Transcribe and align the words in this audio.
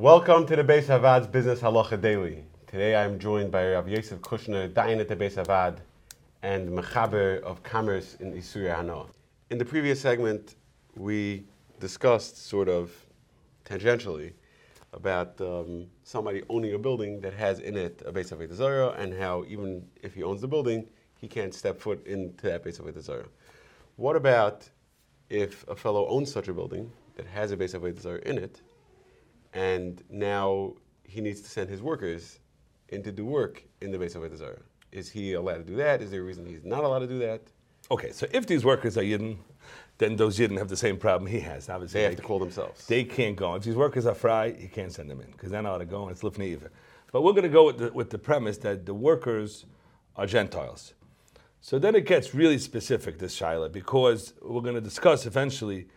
Welcome 0.00 0.46
to 0.46 0.54
the 0.54 0.62
Beis 0.62 0.84
HaVaad's 0.84 1.26
Business 1.26 1.60
Halacha 1.60 2.00
Daily. 2.00 2.44
Today 2.68 2.94
I 2.94 3.02
am 3.02 3.18
joined 3.18 3.50
by 3.50 3.72
Rav 3.72 3.88
Yosef 3.88 4.20
Kushner, 4.20 4.72
Dayan 4.72 5.00
at 5.00 5.08
the 5.08 5.16
Beis 5.16 5.34
HaVaad, 5.34 5.78
and 6.44 6.68
Mechaber 6.68 7.42
of 7.42 7.64
Commerce 7.64 8.14
in 8.20 8.32
Isuria 8.32 8.76
Hanoah. 8.76 9.08
In 9.50 9.58
the 9.58 9.64
previous 9.64 10.00
segment, 10.00 10.54
we 10.94 11.46
discussed 11.80 12.46
sort 12.46 12.68
of 12.68 12.92
tangentially 13.64 14.34
about 14.92 15.40
um, 15.40 15.88
somebody 16.04 16.44
owning 16.48 16.74
a 16.74 16.78
building 16.78 17.20
that 17.22 17.34
has 17.34 17.58
in 17.58 17.76
it 17.76 18.00
a 18.06 18.12
Beis 18.12 18.54
Zarah, 18.54 18.90
and 18.90 19.12
how 19.12 19.44
even 19.48 19.84
if 20.00 20.14
he 20.14 20.22
owns 20.22 20.40
the 20.42 20.46
building, 20.46 20.86
he 21.20 21.26
can't 21.26 21.52
step 21.52 21.80
foot 21.80 22.06
into 22.06 22.46
that 22.46 22.62
Beis 22.62 23.02
Zarah. 23.02 23.26
What 23.96 24.14
about 24.14 24.70
if 25.28 25.66
a 25.66 25.74
fellow 25.74 26.06
owns 26.06 26.32
such 26.32 26.46
a 26.46 26.54
building 26.54 26.92
that 27.16 27.26
has 27.26 27.50
a 27.50 27.56
Beis 27.56 27.98
Zarah 27.98 28.20
in 28.24 28.38
it, 28.38 28.62
and 29.52 30.02
now 30.10 30.74
he 31.04 31.20
needs 31.20 31.40
to 31.40 31.48
send 31.48 31.70
his 31.70 31.82
workers 31.82 32.38
in 32.90 33.02
to 33.02 33.12
do 33.12 33.24
work 33.24 33.62
in 33.80 33.90
the 33.90 33.98
base 33.98 34.14
of 34.14 34.36
Zarah. 34.36 34.60
Is 34.92 35.10
he 35.10 35.34
allowed 35.34 35.58
to 35.58 35.64
do 35.64 35.76
that? 35.76 36.00
Is 36.02 36.10
there 36.10 36.20
a 36.20 36.24
reason 36.24 36.46
he's 36.46 36.64
not 36.64 36.84
allowed 36.84 37.00
to 37.00 37.06
do 37.06 37.18
that? 37.18 37.42
Okay, 37.90 38.12
so 38.12 38.26
if 38.32 38.46
these 38.46 38.64
workers 38.64 38.98
are 38.98 39.02
Yidden, 39.02 39.38
then 39.98 40.16
those 40.16 40.38
Yidden 40.38 40.58
have 40.58 40.68
the 40.68 40.76
same 40.76 40.96
problem 40.96 41.30
he 41.30 41.40
has. 41.40 41.68
Obviously, 41.68 42.00
they 42.00 42.04
have 42.06 42.16
to 42.16 42.22
call 42.22 42.38
themselves. 42.38 42.86
They 42.86 43.04
can't 43.04 43.36
go. 43.36 43.54
If 43.54 43.64
these 43.64 43.76
workers 43.76 44.06
are 44.06 44.14
fry, 44.14 44.52
he 44.52 44.68
can't 44.68 44.92
send 44.92 45.10
them 45.10 45.20
in 45.20 45.30
because 45.30 45.50
they're 45.50 45.62
not 45.62 45.70
allowed 45.70 45.78
to 45.78 45.84
go, 45.86 46.02
and 46.02 46.10
it's 46.10 46.22
lifnei 46.22 46.52
iver. 46.52 46.70
But 47.12 47.22
we're 47.22 47.32
going 47.32 47.44
to 47.44 47.48
go 47.48 47.66
with 47.66 47.78
the, 47.78 47.92
with 47.92 48.10
the 48.10 48.18
premise 48.18 48.58
that 48.58 48.84
the 48.84 48.94
workers 48.94 49.64
are 50.16 50.26
Gentiles. 50.26 50.94
So 51.60 51.78
then 51.78 51.94
it 51.94 52.06
gets 52.06 52.34
really 52.34 52.58
specific, 52.58 53.18
this 53.18 53.38
Shaila, 53.38 53.72
because 53.72 54.34
we're 54.42 54.60
going 54.60 54.74
to 54.74 54.80
discuss 54.80 55.26
eventually 55.26 55.88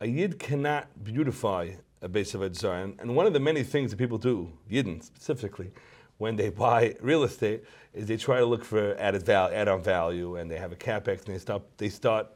a 0.00 0.06
Yid 0.06 0.38
cannot 0.38 0.88
beautify 1.04 1.72
a 2.02 2.08
base 2.08 2.34
of 2.34 2.40
Edzar. 2.40 2.84
And, 2.84 3.00
and 3.00 3.16
one 3.16 3.26
of 3.26 3.32
the 3.32 3.40
many 3.40 3.62
things 3.62 3.90
that 3.90 3.96
people 3.96 4.18
do, 4.18 4.52
Yidden 4.70 5.02
specifically, 5.02 5.70
when 6.18 6.36
they 6.36 6.50
buy 6.50 6.96
real 7.00 7.22
estate, 7.22 7.64
is 7.94 8.06
they 8.06 8.16
try 8.16 8.38
to 8.38 8.46
look 8.46 8.64
for 8.64 8.96
added 8.98 9.22
value, 9.22 9.54
add-on 9.54 9.82
value, 9.82 10.36
and 10.36 10.50
they 10.50 10.58
have 10.58 10.72
a 10.72 10.76
capex, 10.76 11.24
and 11.26 11.34
they 11.34 11.38
start 11.38 11.62
they 11.78 11.88
start 11.88 12.26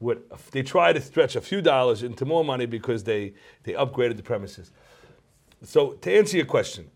with 0.00 0.18
they 0.50 0.62
try 0.62 0.92
to 0.92 1.00
stretch 1.00 1.36
a 1.36 1.40
few 1.40 1.60
dollars 1.60 2.02
into 2.02 2.24
more 2.24 2.44
money 2.44 2.66
because 2.66 3.04
they 3.04 3.34
they 3.64 3.72
upgraded 3.72 4.16
the 4.16 4.22
premises. 4.22 4.72
So 5.62 5.92
to 5.92 6.12
answer 6.12 6.36
your 6.36 6.46
question, 6.46 6.90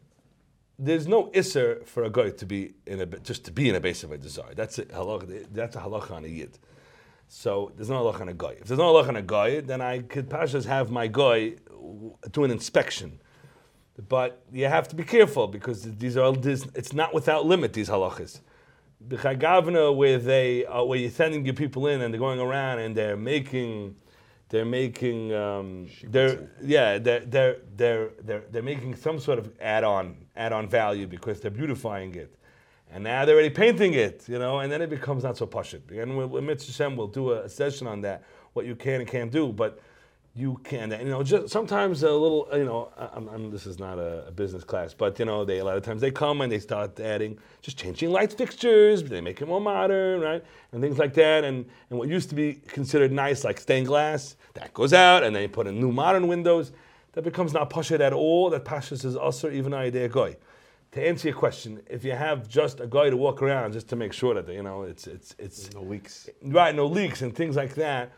there's 0.79 1.07
no 1.07 1.29
issur 1.29 1.87
for 1.87 2.05
a 2.05 2.11
guy 2.11 2.31
to 2.31 2.47
be 2.47 2.75
in 2.87 3.01
a 3.01 3.07
just 3.07 3.45
to 3.45 3.53
be 3.53 3.69
in 3.69 3.75
a 3.75 3.81
base 3.81 4.03
of 4.03 4.11
a 4.11 4.19
desire. 4.19 4.55
That's 4.55 4.79
a 4.79 4.87
halacha. 4.87 5.47
That's 5.53 5.77
a 5.77 5.81
halacha 5.81 6.11
on 6.13 6.25
a 6.25 6.29
yid. 6.29 6.59
So 7.29 7.73
there's 7.77 7.91
no 7.91 8.03
halacha 8.03 8.23
on 8.23 8.29
a 8.29 8.35
guy. 8.35 8.57
If 8.61 8.65
there's 8.65 8.79
no 8.79 8.93
halacha 8.93 9.09
on 9.09 9.17
a 9.17 9.23
guy, 9.23 9.61
then 9.61 9.81
I 9.81 10.01
could 10.01 10.29
pashas 10.29 10.65
have 10.67 10.91
my 10.91 11.07
guy 11.07 11.55
do 12.31 12.45
an 12.45 12.51
inspection. 12.51 13.21
But 14.09 14.43
you 14.53 14.67
have 14.67 14.89
to 14.89 14.97
be 14.97 15.05
careful 15.05 15.47
because 15.47 15.83
these 15.83 16.17
are 16.17 16.33
this, 16.33 16.67
it's 16.75 16.93
not 16.93 17.15
without 17.15 17.47
limit 17.47 17.73
these 17.73 17.89
halachas. 17.89 18.41
B'chagavna 19.09 19.95
where 19.95 20.19
they 20.19 20.65
uh, 20.65 20.83
where 20.83 20.99
you're 20.99 21.11
sending 21.11 21.45
your 21.45 21.55
people 21.55 21.87
in 21.89 22.01
and 22.01 22.13
they're 22.13 22.19
going 22.19 22.41
around 22.41 22.79
and 22.79 22.97
they're 22.97 23.17
making 23.17 23.97
they're 24.49 24.65
making 24.65 25.33
um, 25.35 25.89
they're 26.05 26.49
yeah 26.63 26.99
they're, 26.99 27.21
they're 27.21 27.57
they're 27.77 28.11
they're 28.23 28.45
they're 28.51 28.63
making 28.63 28.97
some 28.97 29.19
sort 29.19 29.39
of 29.39 29.53
add-on 29.61 30.17
add-on 30.37 30.69
value 30.69 31.07
because 31.07 31.41
they're 31.41 31.51
beautifying 31.51 32.15
it. 32.15 32.35
And 32.91 33.05
now 33.05 33.25
they're 33.25 33.35
already 33.35 33.51
painting 33.51 33.95
it, 33.95 34.25
you 34.29 34.39
know, 34.39 34.61
and 34.61 34.71
then 34.71 34.81
it 34.81 34.89
becomes 34.89 35.25
not 35.25 35.37
so 35.37 35.47
pashut. 35.47 35.83
And 36.01 36.31
with 36.31 36.45
Mitzvah 36.45 36.91
we'll 36.91 37.09
do 37.09 37.33
a, 37.33 37.43
a 37.43 37.49
session 37.49 37.87
on 37.87 38.01
that, 38.03 38.23
what 38.53 38.67
you 38.67 38.77
can 38.77 39.01
and 39.01 39.09
can't 39.09 39.31
do. 39.31 39.53
But 39.53 39.81
you 40.37 40.59
can, 40.65 40.91
you 40.91 41.05
know, 41.05 41.23
just 41.23 41.49
sometimes 41.49 42.03
a 42.03 42.11
little, 42.11 42.49
uh, 42.53 42.57
you 42.57 42.65
know, 42.65 42.91
I'm, 43.15 43.29
I'm, 43.29 43.51
this 43.53 43.67
is 43.67 43.79
not 43.79 43.99
a, 43.99 44.27
a, 44.27 44.33
business 44.33 44.65
class, 44.65 44.93
but 44.93 45.17
you 45.21 45.25
know, 45.25 45.45
they 45.45 45.59
a 45.59 45.65
lot 45.65 45.77
of 45.77 45.85
times 45.85 46.01
they 46.01 46.11
come 46.11 46.41
and 46.41 46.51
they 46.51 46.59
start 46.59 46.99
adding, 46.99 47.39
just 47.63 47.79
changing 47.79 48.11
light 48.11 48.33
fixtures, 48.33 49.05
they 49.05 49.21
make 49.21 49.41
it 49.41 49.47
more 49.47 49.61
modern, 49.61 50.21
right, 50.21 50.45
and 50.73 50.83
things 50.83 50.99
like 50.99 51.15
that, 51.15 51.45
and 51.45 51.65
and 51.89 51.99
what 51.99 52.09
used 52.09 52.31
to 52.31 52.35
be 52.35 52.55
considered 52.67 53.13
nice, 53.13 53.45
like 53.45 53.61
stained 53.61 53.87
glass, 53.87 54.35
that 54.55 54.75
goes 54.75 54.93
out, 54.93 55.23
and 55.23 55.37
then 55.37 55.43
you 55.43 55.49
put 55.49 55.69
in 55.69 55.79
new 55.79 55.93
modern 55.93 56.27
windows, 56.27 56.73
that 57.13 57.23
becomes 57.23 57.53
not 57.53 57.71
pashut 57.71 58.01
at 58.01 58.13
all. 58.13 58.51
That 58.51 58.65
pashut 58.65 59.05
is 59.05 59.15
also 59.15 59.51
even 59.53 59.73
a 59.73 60.09
goy. 60.09 60.37
To 60.93 61.09
answer 61.09 61.29
your 61.29 61.37
question, 61.37 61.81
if 61.89 62.05
you 62.05 62.13
have 62.13 62.49
just 62.49 62.81
a 62.81 62.87
guy 62.89 63.11
to 63.11 63.17
walk 63.17 63.41
around 63.41 63.73
just 63.73 63.89
to 63.89 63.97
make 63.97 64.13
sure 64.13 64.35
that 64.35 64.53
you 64.53 64.65
know 64.65 64.83
it's 64.83 65.07
it's 65.07 65.37
it's 65.39 65.73
no 65.75 65.83
leaks, 65.83 66.29
right, 66.43 66.75
no 66.75 66.87
leaks 66.87 67.23
and 67.23 67.35
things 67.35 67.55
like 67.55 67.77
that 67.77 68.13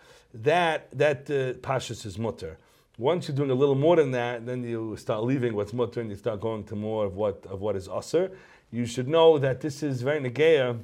that 0.44 0.88
that 0.96 1.30
uh, 1.30 1.54
pashas 1.60 2.06
is 2.06 2.18
mutter. 2.18 2.58
Once 2.98 3.28
you're 3.28 3.36
doing 3.36 3.50
a 3.50 3.54
little 3.54 3.74
more 3.74 3.96
than 3.96 4.10
that, 4.10 4.46
then 4.46 4.64
you 4.64 4.96
start 4.96 5.22
leaving 5.22 5.54
what's 5.54 5.72
mutter 5.72 6.00
and 6.00 6.08
you 6.08 6.16
start 6.16 6.40
going 6.40 6.64
to 6.64 6.74
more 6.74 7.04
of 7.04 7.14
what 7.14 7.44
of 7.46 7.60
what 7.60 7.76
is 7.76 7.88
assur. 7.88 8.30
You 8.70 8.86
should 8.86 9.08
know 9.08 9.38
that 9.38 9.60
this 9.60 9.82
is 9.82 10.02
very 10.02 10.20
negaya. 10.20 10.78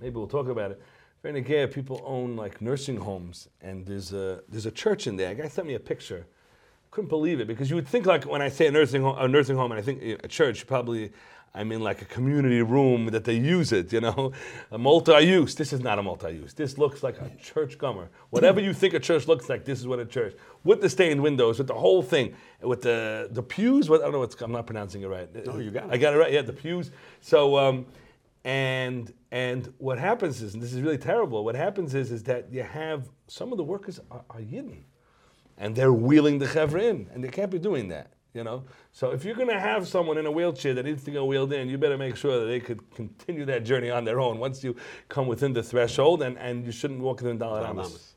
Maybe 0.00 0.16
we'll 0.16 0.26
talk 0.26 0.48
about 0.48 0.72
it. 0.72 0.82
Very 1.22 1.42
negaya. 1.42 1.72
People 1.72 2.02
own 2.04 2.36
like 2.36 2.60
nursing 2.60 2.96
homes, 2.96 3.48
and 3.60 3.86
there's 3.86 4.12
a 4.12 4.42
there's 4.48 4.66
a 4.66 4.70
church 4.70 5.06
in 5.06 5.16
there. 5.16 5.30
A 5.30 5.34
guy 5.34 5.48
sent 5.48 5.66
me 5.68 5.74
a 5.74 5.80
picture. 5.80 6.26
Couldn't 6.90 7.08
believe 7.08 7.40
it 7.40 7.46
because 7.46 7.70
you 7.70 7.76
would 7.76 7.86
think 7.86 8.06
like 8.06 8.24
when 8.24 8.42
I 8.42 8.48
say 8.48 8.66
a 8.66 8.70
nursing 8.70 9.02
home, 9.02 9.16
a 9.18 9.28
nursing 9.28 9.56
home, 9.56 9.70
and 9.70 9.78
I 9.78 9.82
think 9.82 10.02
a 10.24 10.28
church, 10.28 10.66
probably 10.66 11.12
I'm 11.52 11.72
in 11.72 11.80
like 11.80 12.00
a 12.00 12.04
community 12.04 12.62
room 12.62 13.06
that 13.06 13.24
they 13.24 13.34
use 13.34 13.72
it, 13.72 13.92
you 13.92 14.00
know, 14.00 14.32
a 14.70 14.78
multi-use. 14.78 15.54
This 15.56 15.72
is 15.72 15.80
not 15.80 15.98
a 15.98 16.02
multi-use. 16.02 16.54
This 16.54 16.78
looks 16.78 17.02
like 17.02 17.20
a 17.20 17.30
church 17.42 17.76
gummer. 17.76 18.08
Whatever 18.30 18.60
you 18.60 18.72
think 18.72 18.94
a 18.94 19.00
church 19.00 19.26
looks 19.26 19.48
like, 19.48 19.64
this 19.64 19.80
is 19.80 19.88
what 19.88 19.98
a 19.98 20.04
church. 20.04 20.34
With 20.62 20.80
the 20.80 20.88
stained 20.88 21.20
windows, 21.20 21.58
with 21.58 21.66
the 21.66 21.74
whole 21.74 22.02
thing, 22.02 22.34
with 22.60 22.82
the 22.82 23.28
the 23.32 23.42
pews. 23.42 23.88
What 23.88 24.00
I 24.00 24.04
don't 24.04 24.12
know. 24.12 24.20
What's, 24.20 24.40
I'm 24.40 24.52
not 24.52 24.66
pronouncing 24.66 25.02
it 25.02 25.06
right. 25.06 25.46
No, 25.46 25.58
you 25.58 25.70
got 25.70 25.84
it. 25.84 25.90
I 25.92 25.96
got 25.96 26.14
it 26.14 26.18
right. 26.18 26.32
Yeah, 26.32 26.42
the 26.42 26.52
pews. 26.52 26.92
So, 27.20 27.58
um, 27.58 27.86
and 28.44 29.12
and 29.32 29.72
what 29.78 29.98
happens 29.98 30.42
is, 30.42 30.54
and 30.54 30.62
this 30.62 30.72
is 30.72 30.80
really 30.82 30.98
terrible. 30.98 31.44
What 31.44 31.56
happens 31.56 31.94
is, 31.94 32.12
is 32.12 32.22
that 32.24 32.52
you 32.52 32.62
have 32.62 33.08
some 33.26 33.50
of 33.50 33.58
the 33.58 33.64
workers 33.64 34.00
are, 34.10 34.24
are 34.30 34.40
yidden, 34.40 34.82
and 35.60 35.76
they're 35.76 35.92
wheeling 35.92 36.38
the 36.38 36.46
chevra 36.46 36.82
in, 36.82 37.08
and 37.12 37.22
they 37.22 37.28
can't 37.28 37.50
be 37.50 37.58
doing 37.60 37.86
that. 37.88 38.10
You 38.32 38.44
know, 38.44 38.62
so 38.92 39.10
if 39.10 39.24
you're 39.24 39.34
going 39.34 39.48
to 39.48 39.58
have 39.58 39.88
someone 39.88 40.16
in 40.16 40.24
a 40.24 40.30
wheelchair 40.30 40.72
that 40.74 40.84
needs 40.84 41.02
to 41.02 41.10
go 41.10 41.24
wheeled 41.24 41.52
in, 41.52 41.68
you 41.68 41.76
better 41.76 41.98
make 41.98 42.14
sure 42.16 42.38
that 42.38 42.46
they 42.46 42.60
could 42.60 42.80
continue 42.94 43.44
that 43.46 43.64
journey 43.64 43.90
on 43.90 44.04
their 44.04 44.20
own 44.20 44.38
once 44.38 44.62
you 44.62 44.76
come 45.08 45.26
within 45.26 45.52
the 45.52 45.64
threshold, 45.64 46.22
and, 46.22 46.38
and 46.38 46.64
you 46.64 46.70
shouldn't 46.70 47.00
walk 47.00 47.20
within 47.20 47.40
daled 47.40 47.68
amos. 47.68 48.14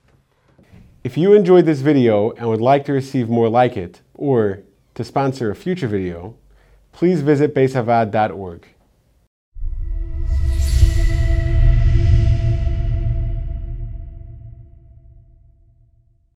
If 1.03 1.17
you 1.17 1.33
enjoyed 1.33 1.65
this 1.65 1.81
video 1.81 2.31
and 2.31 2.47
would 2.47 2.61
like 2.61 2.85
to 2.85 2.93
receive 2.93 3.27
more 3.27 3.49
like 3.49 3.75
it, 3.75 4.01
or 4.13 4.61
to 4.93 5.03
sponsor 5.03 5.49
a 5.49 5.55
future 5.55 5.87
video, 5.87 6.35
please 6.91 7.21
visit 7.21 7.55
beisavad.org. 7.55 8.67